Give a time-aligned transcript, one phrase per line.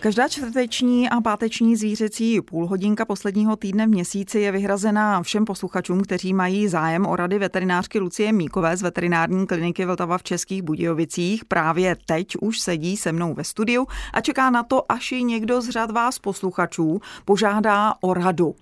[0.00, 6.34] Každá čtvrteční a páteční zvířecí půlhodinka posledního týdne v měsíci je vyhrazená všem posluchačům, kteří
[6.34, 11.44] mají zájem o rady veterinářky Lucie Míkové z veterinární kliniky Vltava v Českých Budějovicích.
[11.44, 15.60] Právě teď už sedí se mnou ve studiu a čeká na to, až ji někdo
[15.60, 18.54] z řad vás posluchačů požádá o radu.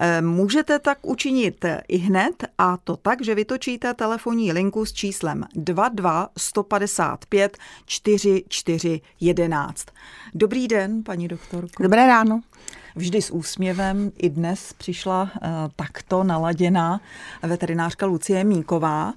[0.00, 5.44] Eh, můžete tak učinit i hned a to tak, že vytočíte telefonní linku s číslem
[5.54, 9.86] 22 155 44 11.
[10.34, 11.82] Dobrý den, paní doktorko.
[11.82, 12.40] Dobré ráno.
[12.96, 17.00] Vždy s úsměvem i dnes přišla uh, takto naladěná
[17.42, 19.14] veterinářka Lucie Míková.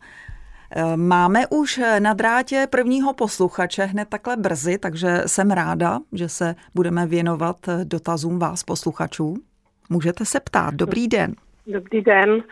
[0.76, 6.55] Eh, máme už na drátě prvního posluchače hned takhle brzy, takže jsem ráda, že se
[6.76, 9.38] budeme věnovat dotazům vás posluchačů.
[9.91, 10.73] Můžete se ptát.
[10.73, 11.36] Dobrý den.
[11.68, 12.44] Dobrý den.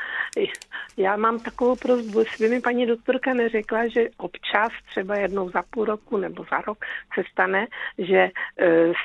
[0.98, 5.86] Já mám takovou prozbu, jestli mi paní doktorka neřekla, že občas, třeba jednou za půl
[5.86, 6.78] roku nebo za rok,
[7.16, 8.32] se stane, že e,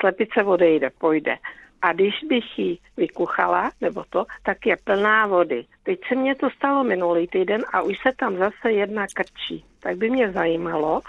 [0.01, 1.37] slepice odejde, pojde.
[1.83, 5.65] A když bych ji vykuchala, nebo to, tak je plná vody.
[5.83, 9.65] Teď se mně to stalo minulý týden a už se tam zase jedna krčí.
[9.81, 11.01] Tak by mě zajímalo,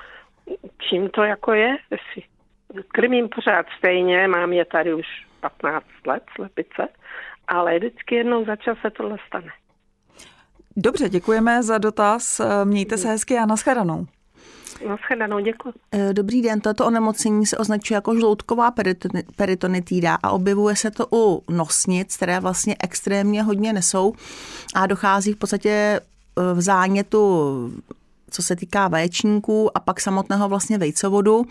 [0.89, 2.23] čím to jako je, jestli
[2.88, 6.88] krmím pořád stejně, mám je tady už 15 let, slepice,
[7.47, 9.51] ale vždycky jednou za čas se tohle stane.
[10.77, 12.41] Dobře, děkujeme za dotaz.
[12.63, 14.05] Mějte se hezky a nashledanou.
[14.88, 15.73] Nashledanou, děkuji.
[15.91, 18.73] Eh, dobrý den, toto onemocnění se označuje jako žloutková
[19.35, 24.13] peritonitída a objevuje se to u nosnic, které vlastně extrémně hodně nesou
[24.75, 27.71] a dochází v podstatě eh, v zánětu
[28.36, 31.45] co se týká vaječníků a pak samotného vlastně vejcovodu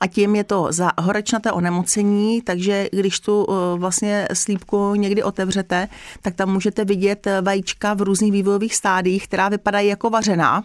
[0.00, 5.88] a tím je to za horečnaté onemocnění, takže když tu eh, vlastně slípku někdy otevřete,
[6.22, 10.64] tak tam můžete vidět eh, vajíčka v různých vývojových stádiích, která vypadají jako vařená.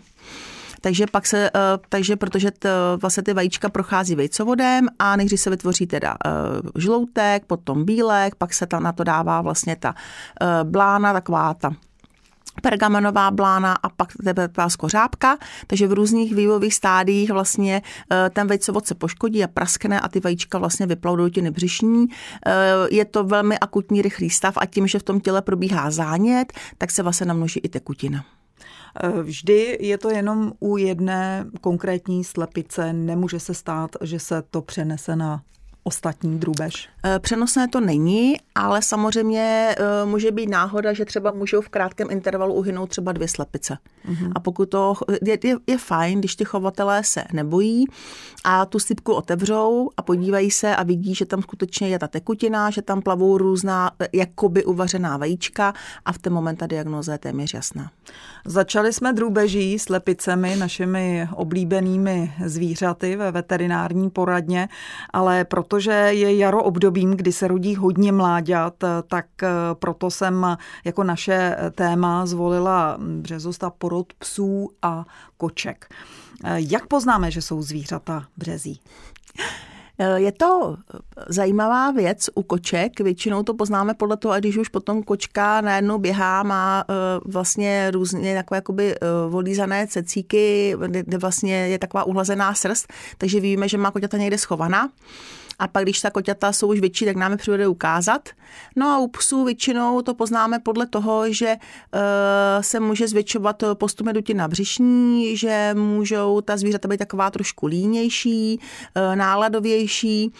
[0.81, 2.69] Takže pak se, eh, takže protože t,
[3.01, 6.15] vlastně ty vajíčka prochází vejcovodem a nejdřív se vytvoří teda
[6.75, 9.95] žloutek, potom bílek, pak se tam na to dává vlastně ta
[10.63, 11.71] blána, taková ta
[12.61, 15.37] pergamenová blána a pak teplá skořápka,
[15.67, 17.81] takže v různých vývojových stádiích vlastně
[18.11, 22.07] eh, ten vejcovod se poškodí a praskne a ty vajíčka vlastně vyplavou do těny břišní.
[22.45, 22.51] Eh,
[22.91, 26.91] je to velmi akutní rychlý stav a tím, že v tom těle probíhá zánět, tak
[26.91, 28.25] se vlastně namnoží i tekutina.
[29.03, 32.93] Eh, vždy je to jenom u jedné konkrétní slepice.
[32.93, 35.41] Nemůže se stát, že se to přenese na
[35.83, 36.89] ostatní drůbež?
[37.05, 42.11] Eh, přenosné to není, ale samozřejmě eh, může být náhoda, že třeba můžou v krátkém
[42.11, 43.77] intervalu uhynout třeba dvě slepice.
[44.09, 44.31] Mm-hmm.
[44.35, 44.93] A pokud to
[45.25, 47.85] je, je, je fajn, když ty chovatelé se nebojí
[48.43, 52.69] a tu slipku otevřou a podívají se a vidí, že tam skutečně je ta tekutina,
[52.69, 55.73] že tam plavou různá eh, jakoby uvařená vajíčka
[56.05, 57.91] a v ten moment ta diagnoza je téměř jasná.
[58.45, 64.69] Začali jsme drůbeží slepicemi, našimi oblíbenými zvířaty ve veterinární poradně,
[65.13, 68.73] ale proto protože je jaro obdobím, kdy se rodí hodně mláďat,
[69.07, 75.05] tak eh, proto jsem jako naše téma zvolila březosta porod psů a
[75.37, 75.89] koček.
[76.43, 78.79] Eh, jak poznáme, že jsou zvířata březí?
[79.99, 80.77] Eh, je to
[81.29, 82.99] zajímavá věc u koček.
[82.99, 86.85] Většinou to poznáme podle toho, když už potom kočka najednou běhá, má
[87.25, 88.95] vlastně různě takové jakoby
[89.29, 94.89] volízané cecíky, kde vlastně je taková uhlazená srst, takže víme, že má koťata někde schovaná
[95.59, 98.29] a pak, když ta koťata jsou už větší, tak nám je přivede ukázat.
[98.75, 102.01] No a u psů většinou to poznáme podle toho, že uh,
[102.61, 109.15] se může zvětšovat postupně dutina břišní, že můžou ta zvířata být taková trošku línější, uh,
[109.15, 110.31] náladovější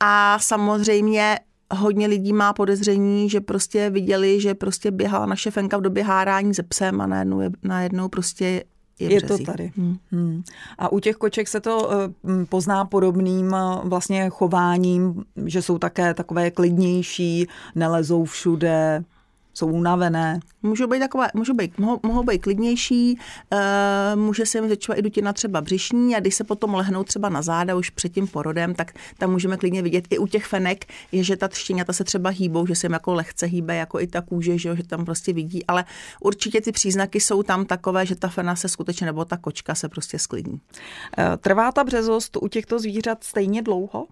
[0.00, 1.38] a samozřejmě
[1.74, 6.54] hodně lidí má podezření, že prostě viděli, že prostě běhala naše fenka v době hárání
[6.54, 8.64] se psem a najednou, je, najednou prostě
[8.98, 9.72] je, je to tady.
[9.76, 9.96] Hmm.
[10.10, 10.42] Hmm.
[10.78, 11.88] A u těch koček se to
[12.22, 19.04] uh, pozná podobným uh, vlastně chováním, že jsou také takové klidnější, nelezou všude,
[19.56, 20.40] jsou unavené.
[20.62, 23.18] Můžou být takové, můžou být, mohou, mohou být klidnější,
[23.52, 27.28] uh, může se jim začovat i dutina třeba břišní a když se potom lehnou třeba
[27.28, 30.84] na záda už před tím porodem, tak tam můžeme klidně vidět i u těch fenek,
[31.12, 34.06] je, že ta třtěňata se třeba hýbou, že se jim jako lehce hýbe, jako i
[34.06, 35.84] ta kůže, že, že tam prostě vidí, ale
[36.20, 39.88] určitě ty příznaky jsou tam takové, že ta fena se skutečně, nebo ta kočka se
[39.88, 40.60] prostě sklidní.
[41.18, 44.06] Eh, trvá ta březost u těchto zvířat stejně dlouho?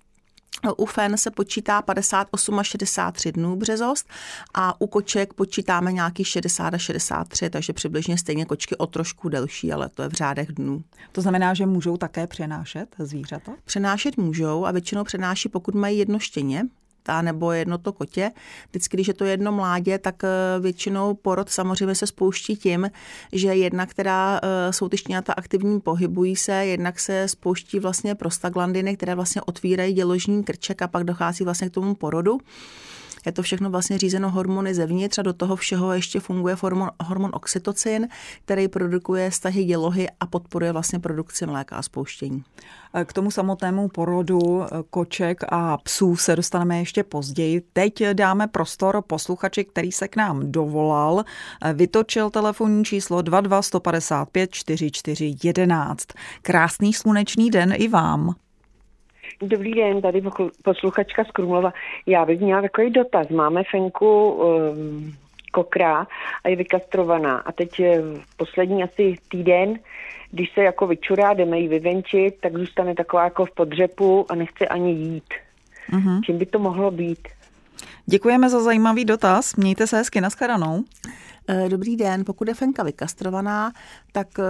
[0.77, 4.09] U fen se počítá 58 až 63 dnů březost
[4.55, 9.73] a u koček počítáme nějaký 60 až 63, takže přibližně stejně kočky o trošku delší,
[9.73, 10.85] ale to je v řádech dnů.
[11.13, 13.53] To znamená, že můžou také přenášet zvířata?
[13.65, 16.63] Přenášet můžou a většinou přenáší, pokud mají jedno štěně,
[17.09, 18.31] a nebo jedno to kotě.
[18.71, 20.29] Vždycky, když je to jedno mládě, tak eh,
[20.61, 22.91] většinou porod samozřejmě se spouští tím,
[23.33, 28.97] že jedna, která eh, jsou ty štěňata aktivní, pohybují se, jednak se spouští vlastně prostaglandiny,
[28.97, 32.41] které vlastně otvírají děložní krček a pak dochází vlastně k tomu porodu.
[33.27, 37.31] Je to všechno vlastně řízeno hormony zevnitř a do toho všeho ještě funguje hormon, hormon
[37.35, 38.09] oxytocin,
[38.45, 42.45] který produkuje stahy dělohy a podporuje vlastně produkci mléka a spouštění.
[43.05, 47.63] K tomu samotnému porodu koček a psů se dostaneme ještě později.
[47.73, 51.25] Teď dáme prostor posluchači, který se k nám dovolal.
[51.75, 56.09] Vytočil telefonní číslo 22 155 44 11.
[56.43, 58.35] Krásný slunečný den i vám.
[59.43, 60.23] Dobrý den, tady
[60.63, 61.73] posluchačka z Krumlova.
[62.07, 63.29] Já bych měla takový dotaz.
[63.29, 65.15] Máme fenku um,
[65.53, 66.07] kokra
[66.45, 67.39] a je vykastrovaná.
[67.39, 68.03] A teď eh,
[68.37, 69.79] poslední asi týden,
[70.31, 74.67] když se jako vyčurá, jdeme ji vyvenčit, tak zůstane taková jako v podřepu a nechce
[74.67, 75.35] ani jít.
[75.93, 76.21] Uh-huh.
[76.25, 77.29] Čím by to mohlo být?
[78.07, 79.57] Děkujeme za zajímavý dotaz.
[79.57, 80.85] Mějte se hezky, nashledanou.
[81.49, 83.73] Eh, dobrý den, pokud je fenka vykastrovaná,
[84.13, 84.43] tak eh,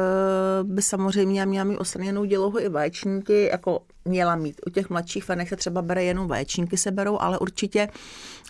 [0.63, 4.61] by samozřejmě měla mít ostraněnou dělohu i vaječníky, jako měla mít.
[4.67, 7.89] U těch mladších fenek se třeba bere jenom vaječníky se berou, ale určitě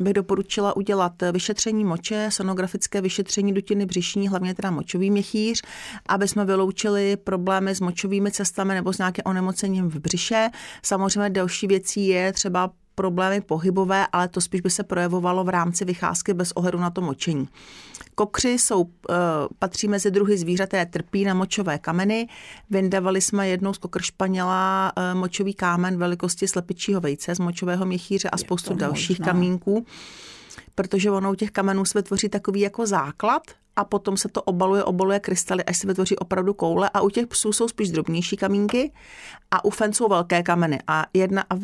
[0.00, 5.62] bych doporučila udělat vyšetření moče, sonografické vyšetření dutiny břišní, hlavně teda močový měchýř,
[6.08, 10.50] aby jsme vyloučili problémy s močovými cestami nebo s nějakým onemocněním v břiše.
[10.82, 15.84] Samozřejmě další věcí je třeba problémy pohybové, ale to spíš by se projevovalo v rámci
[15.84, 17.48] vycházky bez ohledu na to močení.
[18.14, 19.14] Kokři jsou, eh,
[19.58, 22.28] patří mezi druhy zvířat, které trpí na močové kameny.
[22.70, 28.30] Vyndavali jsme jednou z kokr španěla eh, močový kámen velikosti slepičího vejce z močového měchýře
[28.30, 29.32] a spoustu dalších možná.
[29.32, 29.86] kamínků
[30.74, 33.42] protože ono u těch kamenů se vytvoří takový jako základ
[33.76, 37.26] a potom se to obaluje, obaluje krystaly, až se vytvoří opravdu koule a u těch
[37.26, 38.92] psů jsou spíš drobnější kamínky
[39.50, 41.54] a u fen jsou velké kameny a jedna a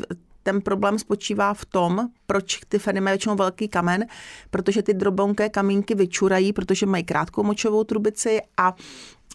[0.42, 4.06] ten problém spočívá v tom, proč ty feny mají většinou velký kamen,
[4.50, 8.74] protože ty drobonké kamínky vyčurají, protože mají krátkou močovou trubici a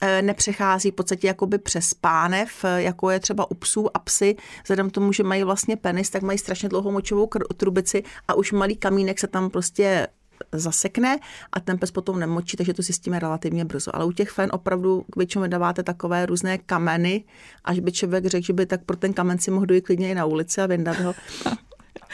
[0.02, 4.90] e, nepřechází v podstatě jakoby přes pánev, jako je třeba u psů a psy, vzhledem
[4.90, 8.76] k tomu, že mají vlastně penis, tak mají strašně dlouhou močovou trubici a už malý
[8.76, 10.08] kamínek se tam prostě
[10.52, 11.20] zasekne
[11.52, 13.96] a ten pes potom nemočí, takže to zjistíme relativně brzo.
[13.96, 17.24] Ale u těch fen opravdu většinou dáváte takové různé kameny,
[17.64, 20.16] až by člověk řekl, že by tak pro ten kamen si mohl dojít klidně i
[20.16, 21.14] na ulici a vyndat ho.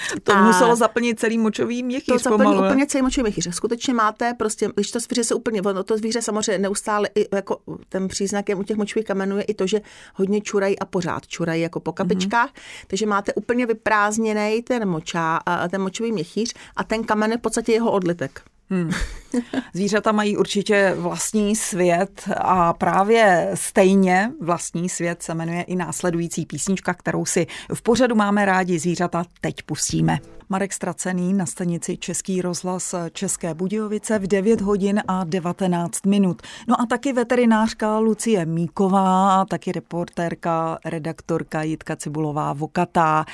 [0.24, 2.24] To a muselo zaplnit celý močový měchýř.
[2.24, 3.56] To zaplní úplně celý močový měchýř.
[3.56, 7.58] Skutečně máte prostě, když to zvíře se úplně, ono to zvíře samozřejmě neustále, i jako
[7.90, 9.82] ten příznakem u těch močových kamenů je i to, že
[10.16, 12.86] hodně čurají a pořád čurají jako po kapičkách, mm-hmm.
[12.88, 15.40] takže máte úplně vyprázdněný ten močá,
[15.72, 18.42] ten močový měchýř a ten kamen je v podstatě jeho odlitek.
[18.72, 18.92] Hmm.
[19.74, 26.94] Zvířata mají určitě vlastní svět a právě stejně vlastní svět se jmenuje i následující písnička,
[26.94, 30.20] kterou si v pořadu máme rádi zvířata teď pustíme.
[30.52, 36.42] Marek Stracený na stanici Český rozhlas České Budějovice v 9 hodin a 19 minut.
[36.68, 43.26] No a taky veterinářka Lucie Míková, taky reportérka, redaktorka Jitka Cibulová Vokatá.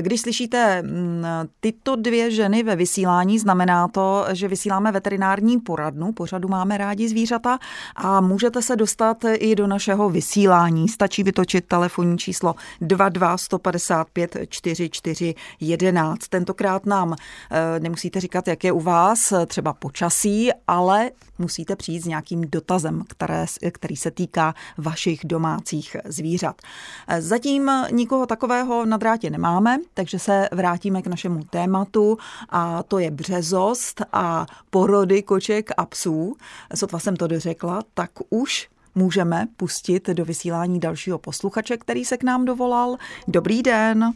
[0.00, 1.24] Když slyšíte mm,
[1.60, 7.58] tyto dvě ženy ve vysílání, znamená to, že vysíláme veterinární poradnu, pořadu máme rádi zvířata
[7.96, 10.88] a můžete se dostat i do našeho vysílání.
[10.88, 16.28] Stačí vytočit telefonní číslo 22 155 44 11.
[16.28, 17.14] Tento tentokrát nám
[17.50, 23.04] eh, nemusíte říkat, jak je u vás třeba počasí, ale musíte přijít s nějakým dotazem,
[23.08, 26.62] které, který se týká vašich domácích zvířat.
[27.08, 32.18] Eh, zatím nikoho takového na drátě nemáme, takže se vrátíme k našemu tématu
[32.48, 36.36] a to je březost a porody koček a psů.
[36.74, 42.22] Sotva jsem to dořekla, tak už můžeme pustit do vysílání dalšího posluchače, který se k
[42.22, 42.96] nám dovolal.
[43.28, 44.12] Dobrý den.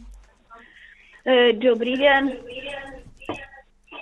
[1.27, 2.31] Eh, dobrý den.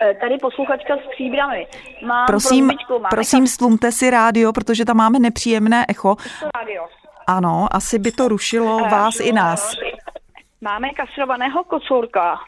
[0.01, 1.67] Eh, tady posluchačka s příbramy.
[2.05, 6.15] Mám prosím, Máme prosím, slumte si rádio, protože tam máme nepříjemné echo.
[6.55, 6.87] Rádio.
[7.27, 8.91] Ano, asi by to rušilo rádio.
[8.97, 9.75] vás i nás.
[10.61, 12.39] Máme kastrovaného kocourka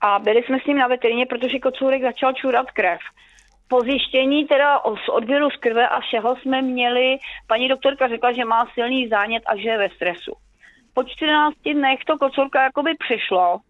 [0.00, 3.00] a byli jsme s ním na veterině, protože kocourek začal čurat krev.
[3.70, 8.44] Po zjištění teda z odběru z krve a všeho jsme měli, paní doktorka řekla, že
[8.44, 10.32] má silný zánět a že je ve stresu.
[10.94, 13.60] Po 14 dnech to kocourka jakoby přišlo,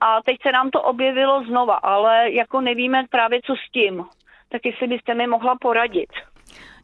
[0.00, 4.04] a teď se nám to objevilo znova, ale jako nevíme právě co s tím.
[4.48, 6.10] Tak jestli byste mi mohla poradit.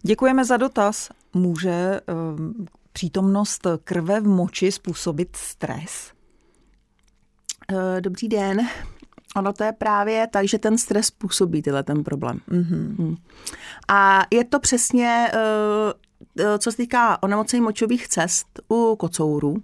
[0.02, 1.11] Děkujeme za dotaz.
[1.35, 6.12] Může um, přítomnost krve v moči způsobit stres?
[7.73, 8.69] Eh, dobrý den.
[9.36, 12.40] Ono to je právě tak, že ten stres způsobí tyhle ten problém.
[12.50, 13.16] Mm-hmm.
[13.88, 15.30] A je to přesně,
[16.38, 19.56] eh, co se týká onemocnění močových cest u kocourů,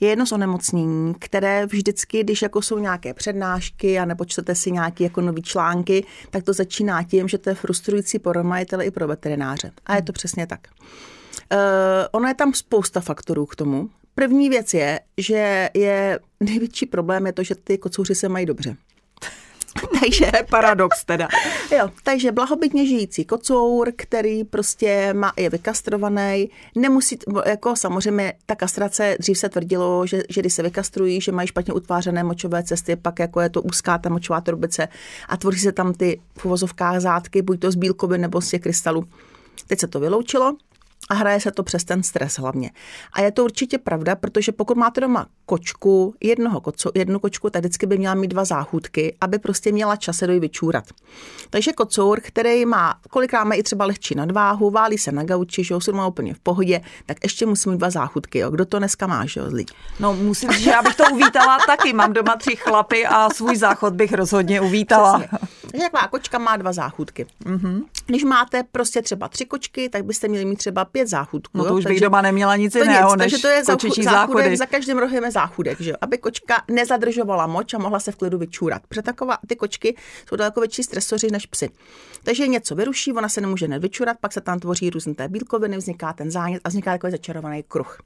[0.00, 4.72] je jedno z onemocnění, které vždycky, když jako jsou nějaké přednášky a nebo čtete si
[4.72, 8.90] nějaké jako nový články, tak to začíná tím, že to je frustrující pro majitele i
[8.90, 9.72] pro veterináře.
[9.86, 10.60] A je to přesně tak.
[11.52, 11.58] Uh,
[12.12, 13.90] ono je tam spousta faktorů k tomu.
[14.14, 18.76] První věc je, že je největší problém je to, že ty kocouři se mají dobře.
[20.00, 21.28] takže paradox teda.
[21.78, 29.16] Jo, takže blahobytně žijící kocour, který prostě má, je vykastrovaný, nemusí, jako samozřejmě ta kastrace,
[29.20, 33.18] dřív se tvrdilo, že, že když se vykastrují, že mají špatně utvářené močové cesty, pak
[33.18, 34.88] jako je to úzká ta močová trubice
[35.28, 38.60] a tvoří se tam ty v uvozovkách zátky, buď to z bílkovin nebo z těch
[38.60, 39.04] krystalů.
[39.66, 40.56] Teď se to vyloučilo,
[41.10, 42.70] a hraje se to přes ten stres hlavně.
[43.12, 47.62] A je to určitě pravda, protože pokud máte doma kočku, jednoho koco, jednu kočku, tak
[47.62, 50.84] vždycky by měla mít dva záchůdky, aby prostě měla čas se doj vyčůrat.
[51.50, 55.74] Takže kocour, který má, kolikrát má i třeba lehčí nadváhu, válí se na gauči, že
[55.74, 58.38] ho má úplně v pohodě, tak ještě musí mít dva záchůdky.
[58.38, 58.50] Jo.
[58.50, 59.66] Kdo to dneska má, že jo, zlý?
[60.00, 61.92] No musím říct, že já bych to uvítala taky.
[61.92, 65.18] Mám doma tři chlapy a svůj záchod bych rozhodně uvítala.
[65.18, 65.38] Přesně.
[65.70, 67.26] Takže taková kočka má dva záchůdky.
[67.44, 67.82] Mm-hmm.
[68.06, 71.58] Když máte prostě třeba tři kočky, tak byste měli mít třeba pět záchůdků.
[71.58, 74.32] No to už bych takže, doma neměla nic jiného, než takže to je kočičí záchody.
[74.32, 75.92] Záchudek, za každým rohem je záchudek, že?
[76.00, 78.82] aby kočka nezadržovala moč a mohla se v klidu vyčůrat.
[78.88, 79.96] Protože taková, ty kočky
[80.28, 81.70] jsou daleko větší stresoři než psy.
[82.22, 86.12] Takže něco vyruší, ona se nemůže nevyčurat, pak se tam tvoří různé té bílkoviny, vzniká
[86.12, 87.98] ten zánět a vzniká takový začarovaný kruh.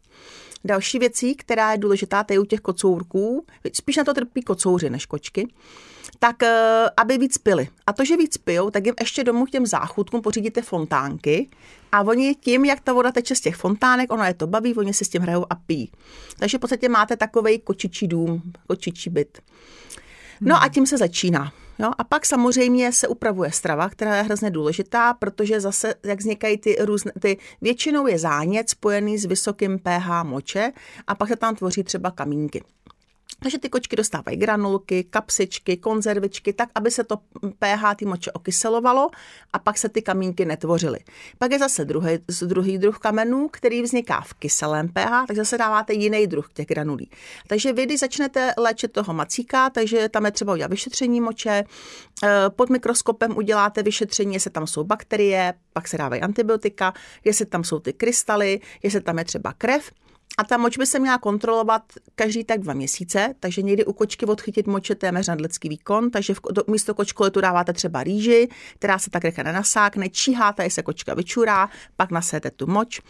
[0.65, 5.07] Další věcí, která je důležitá, je u těch kocourků, spíš na to trpí kocouři než
[5.07, 5.49] kočky,
[6.19, 7.69] tak eh, aby víc pili.
[7.87, 11.49] A to, že víc pijou, tak jim ještě domů k těm záchůdkům pořídíte fontánky
[11.93, 14.95] a oni tím, jak ta voda teče z těch fontánek, ono je to baví, oni
[14.95, 15.93] si s tím hrajou a pijí.
[16.39, 19.39] Takže v podstatě máte takový kočičí dům, kočičí byt.
[20.41, 21.53] No a tím se začíná.
[21.79, 21.91] Jo?
[21.99, 26.77] A pak samozřejmě se upravuje strava, která je hrozně důležitá, protože zase, jak vznikají ty
[26.81, 30.73] různé, ty většinou je zánět spojený s vysokým pH moče
[31.07, 32.63] a pak se tam tvoří třeba kamínky.
[33.39, 37.17] Takže ty kočky dostávají granulky, kapsičky, konzervičky, tak, aby se to
[37.59, 39.11] pH ty moče okyselovalo
[39.53, 40.99] a pak se ty kamínky netvořily.
[41.39, 45.93] Pak je zase druhý, druhý druh kamenů, který vzniká v kyselém pH, takže zase dáváte
[45.93, 47.11] jiný druh těch granulí.
[47.47, 51.65] Takže vy, když začnete léčit toho macíka, takže tam je třeba udělat vyšetření moče,
[52.25, 57.65] eh, pod mikroskopem uděláte vyšetření, jestli tam jsou bakterie, pak se dávají antibiotika, jestli tam
[57.65, 59.91] jsou ty krystaly, jestli tam je třeba krev
[60.39, 61.83] a ta moč by se měla kontrolovat
[62.15, 66.35] každý tak dva měsíce, takže někdy u kočky odchytit moč je téměř nadlidský výkon, takže
[66.35, 71.15] v, do, místo kočkoletu dáváte třeba rýži, která se tak rychle nenasákne, číháte, se kočka
[71.15, 73.01] vyčurá, pak nasete tu moč.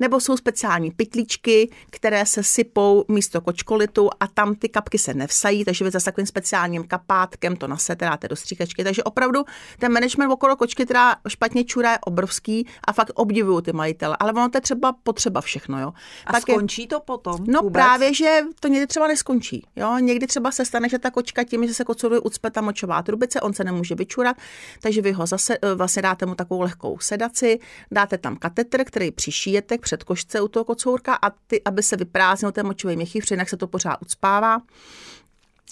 [0.00, 5.64] Nebo jsou speciální pytlíčky, které se sypou místo kočkolitu a tam ty kapky se nevsají,
[5.64, 8.84] takže vy zase takovým speciálním kapátkem to nasete, dáte do stříkačky.
[8.84, 9.44] Takže opravdu
[9.78, 14.16] ten management okolo kočky, která špatně čurá, je obrovský a fakt obdivuju ty majitele.
[14.20, 15.80] Ale ono to je třeba potřeba všechno.
[15.80, 15.92] Jo.
[16.26, 16.32] A
[16.70, 17.38] skončí to potom?
[17.46, 17.72] No vůbec?
[17.72, 19.66] právě, že to někdy třeba neskončí.
[19.76, 19.98] Jo?
[19.98, 23.40] Někdy třeba se stane, že ta kočka tím, že se kocuruje ucpe ta močová trubice,
[23.40, 24.36] on se nemůže vyčurat,
[24.80, 27.58] takže vy ho zase eh, vlastně dáte mu takovou lehkou sedaci,
[27.90, 32.52] dáte tam katetr, který přišijete k předkošce u toho kocourka a ty, aby se vyprázdnil
[32.52, 34.62] ten močový měchýř, jinak se to pořád ucpává.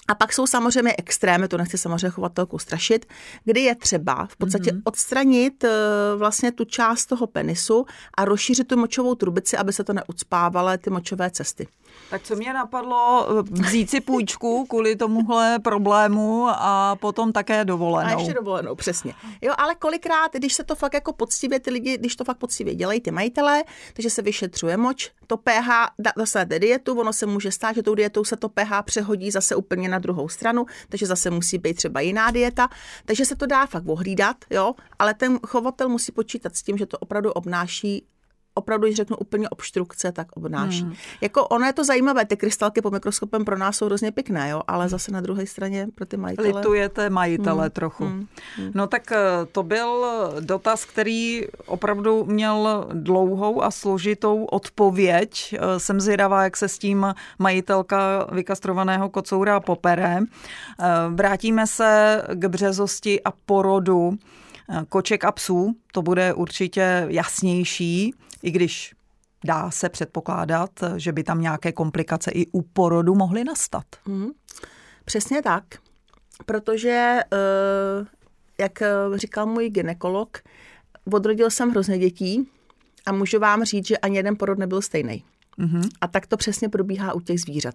[0.09, 3.07] A pak jsou samozřejmě extrémy, to nechci samozřejmě chovatelku strašit,
[3.45, 4.83] kdy je třeba v podstatě mm-hmm.
[4.85, 5.71] odstranit eh,
[6.17, 10.91] vlastně tu část toho penisu a rozšířit tu močovou trubici, aby se to neucpávaly ty
[10.91, 11.69] močové cesty.
[12.11, 18.17] Tak co mě napadlo, eh, vzít si půjčku kvůli tomuhle problému a potom také dovolenou.
[18.17, 19.15] A ještě dovolenou, přesně.
[19.43, 22.75] Jo, ale kolikrát, když se to fakt jako poctivě, ty lidi, když to fakt poctivě
[22.75, 25.69] dělají ty majitelé, takže se vyšetřuje moč, to pH,
[26.17, 29.89] dostanete dietu, ono se může stát, že tou dietou se to pH přehodí zase úplně
[29.89, 32.69] na druhou stranu, takže zase musí být třeba jiná dieta,
[33.05, 36.87] takže se to dá fakt ohlídat, jo, ale ten chovatel musí počítat s tím, že
[36.87, 38.07] to opravdu obnáší
[38.59, 40.83] opravdu, když řeknu úplně obstrukce, tak obnáší.
[40.83, 40.95] Hmm.
[41.21, 44.63] Jako ono je to zajímavé, ty krystalky pod mikroskopem pro nás jsou hrozně pěkné, jo,
[44.69, 46.49] ale zase na druhé straně pro ty majitele.
[46.49, 47.71] Litujete majitele hmm.
[47.71, 48.05] trochu.
[48.05, 48.27] Hmm.
[48.75, 49.19] No tak eh,
[49.53, 50.07] to byl
[50.41, 55.55] dotaz, který opravdu měl dlouhou a složitou odpověď.
[55.55, 60.19] Eh, jsem zvědavá, jak se s tím majitelka vykastrovaného kocoura popere.
[60.21, 64.19] Eh, vrátíme se k březosti a porodu
[64.89, 65.77] koček a psů.
[65.93, 68.95] To bude určitě jasnější i když
[69.45, 73.85] dá se předpokládat, že by tam nějaké komplikace i u porodu mohly nastat.
[74.07, 74.29] Hmm.
[75.05, 75.65] Přesně tak,
[76.47, 78.07] protože, eh,
[78.59, 78.83] jak
[79.15, 80.39] říkal můj ginekolog,
[81.13, 82.49] odrodil jsem hrozně dětí
[83.07, 85.25] a můžu vám říct, že ani jeden porod nebyl stejný.
[85.59, 85.89] Mm-hmm.
[86.01, 87.75] A tak to přesně probíhá u těch zvířat.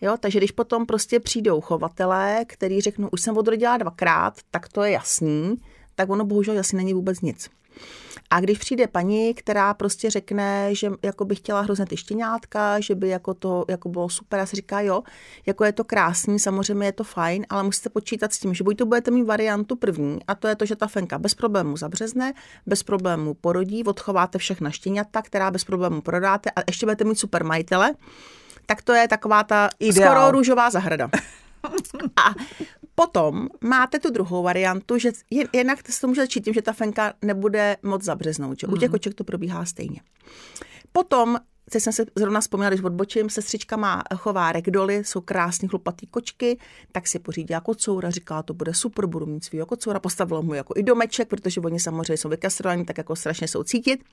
[0.00, 4.82] Jo, takže když potom prostě přijdou chovatelé, který řeknou, už jsem odrodila dvakrát, tak to
[4.82, 5.56] je jasný,
[5.96, 7.50] tak ono bohužel asi není vůbec nic.
[8.30, 12.94] A když přijde paní, která prostě řekne, že jako by chtěla hrozně ty štěňátka, že
[12.94, 15.02] by jako to jako bylo super, a se říká, jo,
[15.46, 18.76] jako je to krásný, samozřejmě je to fajn, ale musíte počítat s tím, že buď
[18.76, 22.32] to budete mít variantu první, a to je to, že ta fenka bez problémů zabřezne,
[22.66, 27.44] bez problémů porodí, odchováte všechna štěňata, která bez problémů prodáte a ještě budete mít super
[27.44, 27.94] majitele,
[28.66, 30.14] tak to je taková ta Ideál.
[30.14, 31.10] skoro růžová zahrada.
[32.16, 32.34] A
[32.98, 35.12] potom máte tu druhou variantu, že
[35.52, 38.88] jednak se to může začít tím, že ta fenka nebude moc zabřeznout, že u těch
[38.88, 38.92] mhm.
[38.92, 40.00] koček to probíhá stejně.
[40.92, 41.38] Potom
[41.70, 46.58] Teď jsem se zrovna vzpomněla, když odbočím, sestřička má chová regdoly, jsou krásný chlupatý kočky,
[46.92, 50.74] tak si pořídila kocoura, říkala, to bude super, budu mít svýho kocoura, postavila mu jako
[50.76, 54.04] i domeček, protože oni samozřejmě jsou vykastrovaní, tak jako strašně jsou cítit.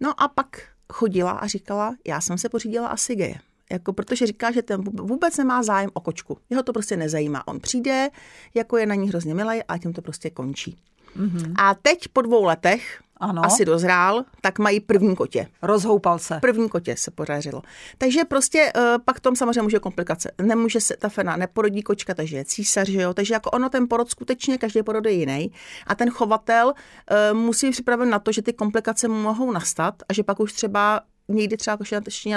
[0.00, 3.38] No a pak chodila a říkala, já jsem se pořídila asi geje.
[3.72, 6.38] Jako, protože říká, že ten vůbec nemá zájem o kočku.
[6.50, 7.48] Jeho to prostě nezajímá.
[7.48, 8.08] On přijde,
[8.54, 10.76] jako je na ní hrozně milý a tím to prostě končí.
[11.16, 11.54] Mm-hmm.
[11.58, 13.44] A teď po dvou letech ano.
[13.44, 15.48] asi dozrál, tak mají první kotě.
[15.62, 16.38] Rozhoupal se.
[16.40, 17.62] První kotě se podařilo.
[17.98, 20.30] Takže prostě uh, pak tom samozřejmě může komplikace.
[20.42, 23.14] Nemůže se, ta fena neporodí kočka, takže je císař, že jo?
[23.14, 25.52] Takže jako ono ten porod skutečně, každý porod je jiný.
[25.86, 30.22] A ten chovatel uh, musí připravit na to, že ty komplikace mohou nastat a že
[30.22, 31.76] pak už třeba někdy třeba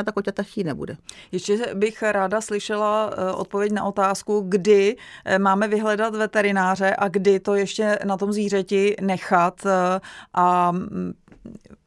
[0.04, 0.98] ta koťata chtít nebude.
[1.32, 7.40] Ještě bych ráda slyšela eh, odpověď na otázku, kdy eh, máme vyhledat veterináře a kdy
[7.40, 10.00] to ještě na tom zvířeti nechat eh,
[10.34, 11.14] a mm,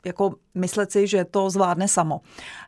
[0.07, 2.21] jako myslet si, že to zvládne samo.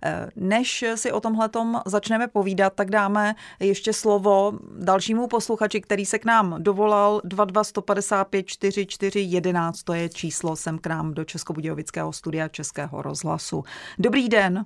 [0.05, 1.49] Eh, než si o tomhle
[1.87, 8.47] začneme povídat, tak dáme ještě slovo dalšímu posluchači, který se k nám dovolal 22 155
[8.47, 13.65] 44 11, to je číslo sem k nám do Českobudějovického studia Českého rozhlasu.
[13.99, 14.65] Dobrý den.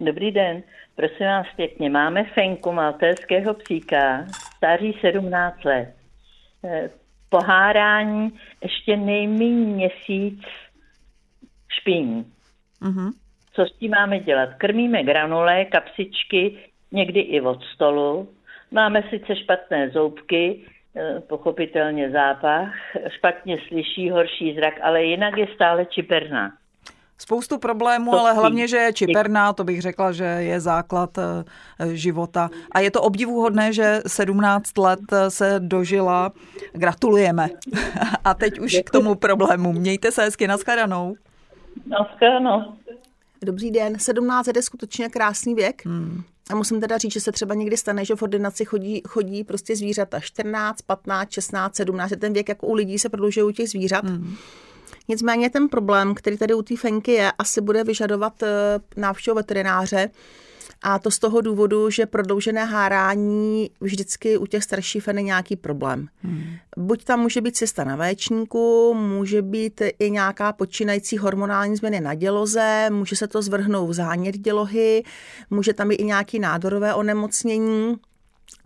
[0.00, 0.62] Dobrý den.
[0.96, 5.94] Prosím vás pěkně, máme fenku maltéského psíka, starý 17 let.
[6.64, 6.90] Eh,
[7.28, 8.32] pohárání
[8.62, 10.42] ještě nejméně měsíc
[11.80, 12.26] špíní.
[12.82, 13.12] Uh-huh.
[13.52, 14.48] Co s tím máme dělat?
[14.58, 16.58] Krmíme granule, kapsičky,
[16.92, 18.28] někdy i od stolu.
[18.70, 20.60] Máme sice špatné zoubky,
[20.96, 22.72] eh, pochopitelně zápach,
[23.08, 26.52] špatně slyší, horší zrak, ale jinak je stále čiperná.
[27.22, 31.44] Spoustu problémů, to ale hlavně, že je čiperná, to bych řekla, že je základ eh,
[31.96, 32.50] života.
[32.72, 36.32] A je to obdivuhodné, že 17 let eh, se dožila.
[36.72, 37.48] Gratulujeme.
[38.24, 39.72] A teď už k tomu problému.
[39.72, 40.48] Mějte se hezky,
[41.86, 42.58] naschledanou.
[42.58, 42.76] Naschledanou.
[43.44, 45.82] Dobrý den, 17 je skutečně krásný věk.
[45.86, 46.22] Hmm.
[46.50, 49.76] A musím teda říct, že se třeba někdy stane, že v ordinaci chodí, chodí prostě
[49.76, 54.04] zvířata 14, 15, 16, 17, ten věk jako u lidí se prodlužuje u těch zvířat.
[54.04, 54.34] Hmm.
[55.08, 58.48] Nicméně ten problém, který tady u té fenky je, asi bude vyžadovat eh,
[58.96, 60.10] návštěvu veterináře,
[60.82, 65.56] a to z toho důvodu, že prodloužené hárání vždycky u těch starších fen je nějaký
[65.56, 66.08] problém.
[66.22, 66.44] Hmm.
[66.76, 72.14] Buď tam může být cesta na véčníku, může být i nějaká počínající hormonální změny na
[72.14, 75.04] děloze, může se to zvrhnout v zánět dělohy,
[75.50, 77.96] může tam být i nějaký nádorové onemocnění.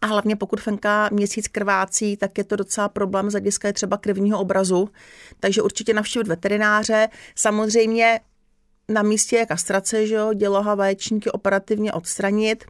[0.02, 4.40] A hlavně pokud fenka měsíc krvácí, tak je to docela problém z hlediska třeba krevního
[4.40, 4.88] obrazu.
[5.40, 7.08] Takže určitě navštívit veterináře.
[7.34, 8.20] Samozřejmě
[8.88, 12.64] na místě kastrace, že jo, děloha vaječníky operativně odstranit.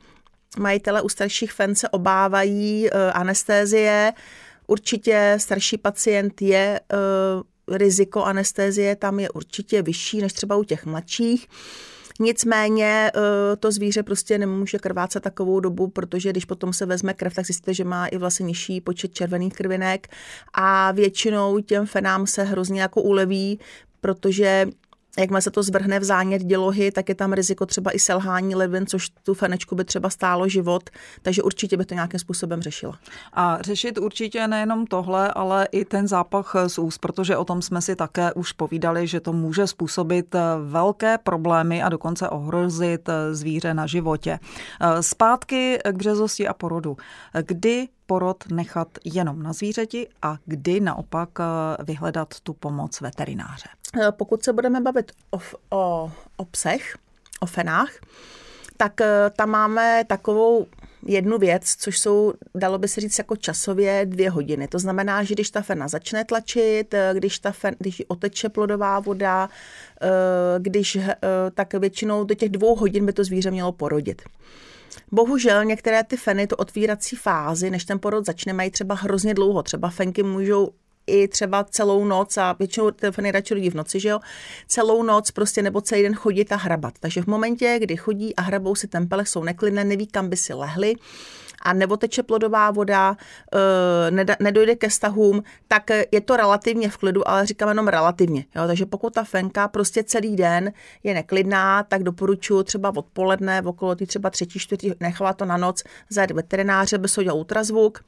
[0.59, 4.13] Majitele u starších fen se obávají uh, anestézie.
[4.67, 10.87] Určitě starší pacient je uh, riziko anestézie tam je určitě vyšší než třeba u těch
[10.87, 11.49] mladších.
[12.21, 17.35] Nicméně e, to zvíře prostě nemůže krvácet takovou dobu, protože když potom se vezme krev,
[17.35, 20.09] tak zjistíte, že má i vlastně nižší počet červených krvinek
[20.55, 23.61] a většinou těm fenám se hrozně jako uleví,
[24.01, 24.67] protože
[25.19, 28.87] Jakmile se to zvrhne v zánět dělohy, tak je tam riziko třeba i selhání ledvin,
[28.87, 30.91] což tu fenečku by třeba stálo život,
[31.23, 32.99] takže určitě by to nějakým způsobem řešila.
[33.33, 37.83] A řešit určitě nejenom tohle, ale i ten zápach z úst, protože o tom jsme
[37.83, 43.35] si také už povídali, že to může způsobit eh, velké problémy a dokonce ohrozit eh,
[43.35, 44.39] zvíře na životě.
[44.81, 46.97] Eh, zpátky k březosti a porodu.
[47.47, 51.29] Kdy porod nechat jenom na zvířeti a kdy naopak
[51.87, 53.69] vyhledat tu pomoc veterináře?
[54.01, 55.39] Eh, pokud se budeme bavit o,
[55.71, 56.97] o, o psech,
[57.41, 57.91] o fenách,
[58.77, 60.67] tak eh, tam máme takovou
[61.07, 64.69] jednu věc, což jsou, dalo by se říct, jako časově dvě hodiny.
[64.69, 69.01] To znamená, že když ta fena začne tlačit, eh, když, ta fen, když oteče plodová
[69.01, 69.49] voda,
[70.59, 70.99] když,
[71.55, 74.23] tak většinou do těch dvou hodin by to zvíře mělo porodit.
[75.17, 79.63] Bohužel některé ty feny, to otvírací fázy, než ten porod začne, mají třeba hrozně dlouho.
[79.63, 80.71] Třeba fenky můžou
[81.07, 84.21] i třeba celou noc a většinou telefony radši lidi v noci, že jo,
[84.69, 86.95] celou noc prostě nebo celý den chodit a hrabat.
[87.01, 90.55] Takže v momentě, kdy chodí a hrabou si tempele, jsou neklidné, neví, kam by si
[90.55, 90.95] lehli,
[91.67, 93.17] a nebo teče plodová voda,
[93.55, 98.45] eh, nedojde ke stahům, tak je to relativně v klidu, ale říkám jenom relativně.
[98.57, 98.67] Jo?
[98.67, 104.07] Takže pokud ta fenka prostě celý den je neklidná, tak doporučuji třeba odpoledne, okolo ty
[104.07, 108.05] třeba třetí, čtvrtý, nechala to na noc, zajet veterináře, by se udělal ultrazvuk,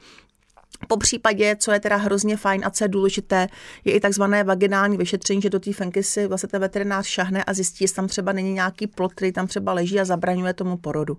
[0.89, 3.49] po případě, co je teda hrozně fajn a co je důležité,
[3.85, 7.55] je i takzvané vaginální vyšetření, že do té fenky si vlastně ten veterinář šahne a
[7.55, 11.19] zjistí, jestli tam třeba není nějaký plot, který tam třeba leží a zabraňuje tomu porodu.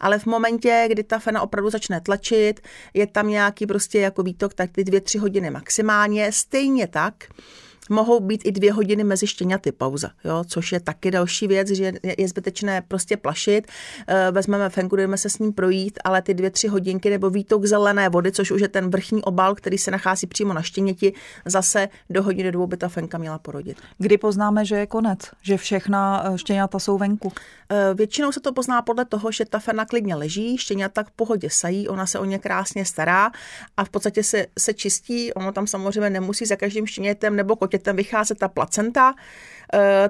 [0.00, 2.60] Ale v momentě, kdy ta fena opravdu začne tlačit,
[2.94, 6.32] je tam nějaký prostě jako výtok, tak ty dvě, tři hodiny maximálně.
[6.32, 7.14] Stejně tak,
[7.88, 11.92] mohou být i dvě hodiny mezi štěňaty pauza, jo, což je taky další věc, že
[12.18, 13.66] je zbytečné prostě plašit.
[14.06, 17.64] Eh, vezmeme fenku, jdeme se s ním projít, ale ty dvě, tři hodinky nebo výtok
[17.64, 21.12] zelené vody, což už je ten vrchní obal, který se nachází přímo na štěněti,
[21.44, 23.76] zase do hodiny dvou by ta fenka měla porodit.
[23.98, 27.32] Kdy poznáme, že je konec, že všechna eh, štěňata jsou venku?
[27.70, 31.50] Eh, většinou se to pozná podle toho, že ta fena klidně leží, štěňata v pohodě
[31.50, 33.30] sají, ona se o ně krásně stará
[33.76, 35.32] a v podstatě se, se čistí.
[35.32, 39.14] Ono tam samozřejmě nemusí za každým štěnětem nebo kotětem vycházet ta placenta,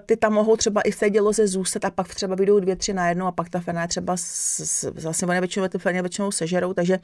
[0.07, 2.93] ty tam mohou třeba i v té děloze zůstat a pak třeba vyjdou dvě, tři
[2.93, 4.17] na jednu a pak ta fena třeba
[4.97, 6.99] zase oni většinou ty feny většinou sežerou, takže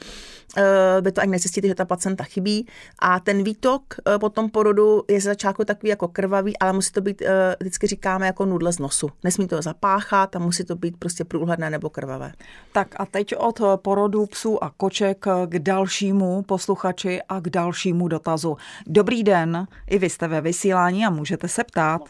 [0.57, 2.67] eh, vy to ani nezjistíte, že ta placenta chybí.
[2.99, 6.93] A ten výtok eh, po tom porodu je z začátku takový jako krvavý, ale musí
[6.93, 7.23] to být,
[7.61, 9.11] vždycky říkáme, jako nudle z nosu.
[9.25, 12.33] Nesmí to zapáchat a musí to být prostě průhledné nebo krvavé.
[12.73, 18.57] Tak a teď od porodu psů a koček k dalšímu posluchači a k dalšímu dotazu.
[18.87, 22.03] Dobrý den, i vy jste ve vysílání a můžete se ptát.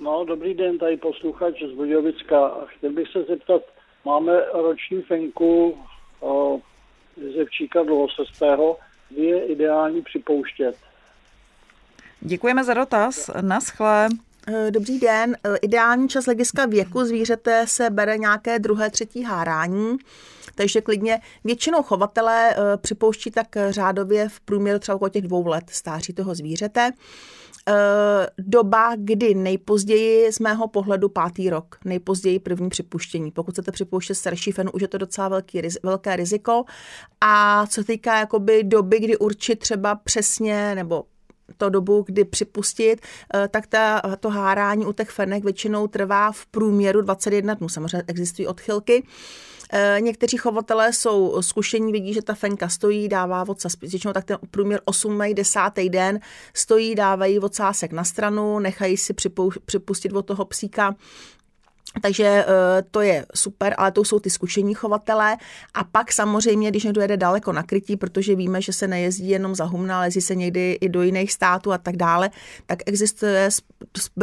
[0.00, 2.52] No, dobrý den, tady posluchač z Budějovicka.
[2.66, 3.62] Chtěl bych se zeptat,
[4.04, 5.78] máme roční fenku
[6.20, 6.60] o,
[7.16, 8.76] ze dlouhosestého,
[9.10, 10.76] kdy je ideální připouštět.
[12.20, 13.30] Děkujeme za dotaz.
[13.40, 14.08] Naschle.
[14.48, 15.36] Eh, dobrý den.
[15.62, 19.96] Ideální čas hlediska věku zvířete se bere nějaké druhé, třetí hárání,
[20.58, 25.64] takže klidně většinou chovatelé eh, připouští tak řádově v průměru třeba okolo těch dvou let
[25.70, 26.90] stáří toho zvířete.
[27.68, 33.30] Eh, doba, kdy nejpozději z mého pohledu pátý rok, nejpozději první připuštění.
[33.30, 36.64] Pokud chcete připouštět starší fen, už je to docela velký, velké riziko.
[37.20, 41.04] A co týká jakoby doby, kdy určit třeba přesně nebo
[41.56, 43.00] to dobu, kdy připustit,
[43.34, 47.68] eh, tak ta, to hárání u těch fenek většinou trvá v průměru 21 dnů.
[47.68, 49.02] Samozřejmě existují odchylky.
[49.72, 54.38] Eh, někteří chovatelé jsou zkušení, vidí, že ta fenka stojí, dává vocas, většinou tak ten
[54.50, 55.34] průměr 8.
[55.34, 55.60] 10.
[55.88, 56.20] den
[56.54, 59.14] stojí, dávají vocásek na stranu, nechají si
[59.64, 60.94] připustit od toho psíka
[62.02, 65.36] takže eh, to je super, ale to jsou ty zkušení chovatelé.
[65.74, 69.54] A pak samozřejmě, když někdo jede daleko na krytí, protože víme, že se nejezdí jenom
[69.54, 72.30] za humna, ale jezdí se někdy i do jiných států a tak dále,
[72.66, 73.48] tak existuje,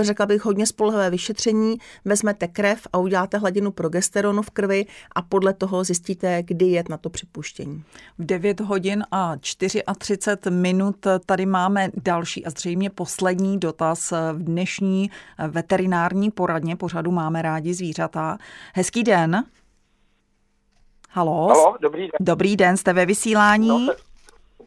[0.01, 1.77] řekla bych, hodně spolehlivé vyšetření.
[2.05, 6.97] Vezmete krev a uděláte hladinu progesteronu v krvi a podle toho zjistíte, kdy je na
[6.97, 7.83] to připuštění.
[8.17, 9.35] V 9 hodin a
[9.97, 15.11] 34 minut tady máme další a zřejmě poslední dotaz v dnešní
[15.47, 16.75] veterinární poradně.
[16.75, 18.37] Pořadu máme rádi rádi zvířata.
[18.73, 19.43] Hezký den.
[21.11, 21.47] Halo?
[21.47, 22.11] Halo, dobrý den.
[22.19, 23.87] Dobrý den, jste ve vysílání?
[23.87, 23.93] No,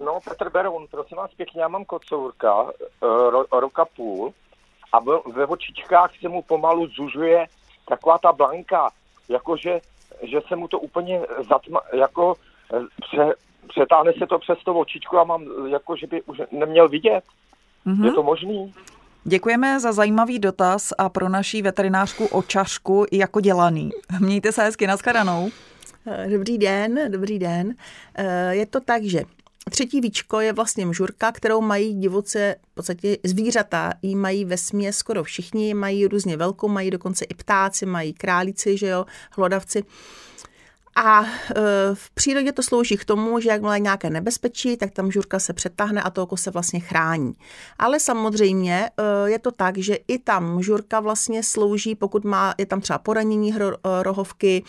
[0.05, 2.71] no Petr Beroun, prosím vás pěkně, já mám kocourka, uh,
[3.31, 4.33] ro, roka půl
[4.93, 4.99] a
[5.33, 7.47] ve očičkách se mu pomalu zužuje
[7.89, 8.91] taková ta blanka,
[9.29, 9.81] jakože
[10.23, 12.35] že se mu to úplně zatma, jako
[12.75, 13.35] eh, pře,
[13.69, 17.25] přetáhne se to přes to očičku a mám, jako že by už neměl vidět.
[17.87, 18.05] Mm-hmm.
[18.05, 18.75] Je to možný?
[19.25, 23.91] Děkujeme za zajímavý dotaz a pro naší veterinářku očařku jako dělaný.
[24.21, 25.51] Mějte se hezky, nashledanou.
[26.07, 27.75] Eh, dobrý den, dobrý den.
[28.15, 29.23] Eh, je to tak, že
[29.71, 34.93] Třetí víčko je vlastně mžurka, kterou mají divoce, v podstatě zvířata, jí mají ve smě
[34.93, 39.85] skoro všichni, mají různě velkou, mají dokonce i ptáci, mají králíci, že jo, hlodavci.
[41.05, 41.27] A e,
[41.95, 45.53] v přírodě to slouží k tomu, že jak je nějaké nebezpečí, tak tam žurka se
[45.53, 47.33] přetáhne a to oko se vlastně chrání.
[47.79, 52.67] Ale samozřejmě e, je to tak, že i tam žurka vlastně slouží, pokud má, je
[52.67, 53.71] tam třeba poranění e,
[54.03, 54.65] rohovky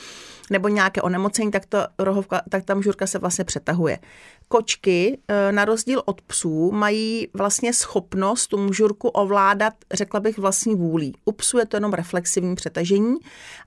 [0.49, 3.99] nebo nějaké onemocnění, tak, to rohovka, tak tam žurka se vlastně přetahuje.
[4.51, 5.19] Kočky,
[5.51, 11.13] na rozdíl od psů, mají vlastně schopnost tu mužurku ovládat, řekla bych, vlastní vůlí.
[11.25, 13.15] U psů je to jenom reflexivní přetažení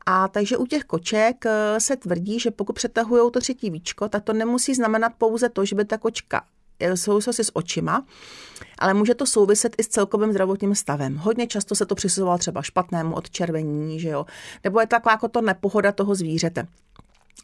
[0.07, 1.45] a takže u těch koček
[1.79, 5.77] se tvrdí, že pokud přetahují to třetí víčko, tak to nemusí znamenat pouze to, že
[5.77, 6.43] by ta kočka
[6.95, 8.05] souvislosti s očima,
[8.79, 11.17] ale může to souviset i s celkovým zdravotním stavem.
[11.17, 14.27] Hodně často se to přisuzovalo třeba špatnému odčervení, že jo?
[14.65, 16.67] nebo je taková jako to nepohoda toho zvířete.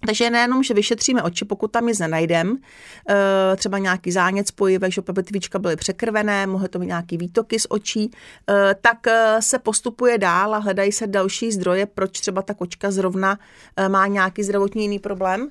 [0.06, 2.56] Takže nejenom, že vyšetříme oči, pokud tam nic nenajdem,
[3.08, 3.14] eh,
[3.56, 8.10] třeba nějaký zánět spojivek, že tvíčka byly překrvené, mohly to mít nějaký výtoky z očí,
[8.50, 12.90] eh, tak eh, se postupuje dál a hledají se další zdroje, proč třeba ta kočka
[12.90, 13.38] zrovna
[13.88, 15.50] má nějaký zdravotní jiný problém.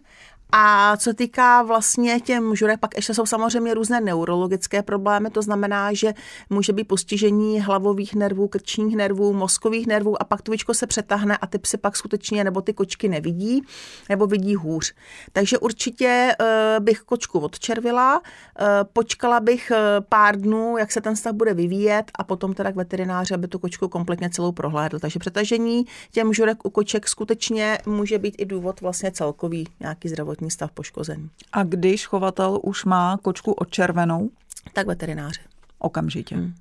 [0.52, 5.94] A co týká vlastně těm žurek, pak ještě jsou samozřejmě různé neurologické problémy, to znamená,
[5.94, 6.14] že
[6.50, 11.48] může být postižení hlavových nervů, krčních nervů, mozkových nervů a pak tuvičko se přetáhne a
[11.48, 13.62] ty psy pak skutečně nebo ty kočky nevidí,
[14.10, 14.94] nebo vidí hůř.
[15.34, 19.78] Takže určitě uh, bych kočku odčervila, uh, počkala bych uh,
[20.10, 23.60] pár dnů, jak se ten stav bude vyvíjet a potom teda k veterináři, aby tu
[23.60, 25.00] kočku kompletně celou prohlédl.
[25.00, 30.37] Takže přetažení těm žurek u koček skutečně může být i důvod vlastně celkový nějaký zdravotní
[30.38, 31.30] zdravotní stav poškozený.
[31.54, 34.30] A když chovatel už má kočku odčervenou?
[34.74, 35.42] Tak veterináře.
[35.80, 36.36] Okamžitě.
[36.36, 36.54] Hmm.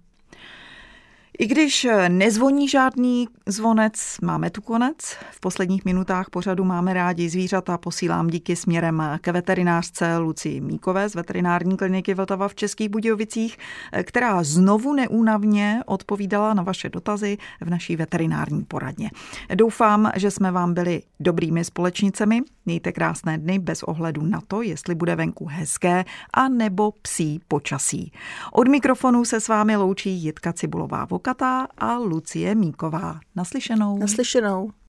[1.39, 4.97] I když nezvoní žádný zvonec, máme tu konec.
[5.31, 7.79] V posledních minutách pořadu máme rádi zvířata.
[7.79, 13.59] Posílám díky směrem ke veterinářce Lucii Míkové z veterinární kliniky Vltava v Českých Budějovicích,
[14.03, 19.11] která znovu neúnavně odpovídala na vaše dotazy v naší veterinární poradně.
[19.55, 22.43] Doufám, že jsme vám byli dobrými společnicemi.
[22.67, 28.13] Mějte krásné dny bez ohledu na to, jestli bude venku hezké a nebo psí počasí.
[28.53, 33.21] Od mikrofonu se s vámi loučí Jitka Cibulová Vokatá a Lucie Míková.
[33.37, 33.99] Naslyšenou.
[33.99, 34.71] Naslyšenou.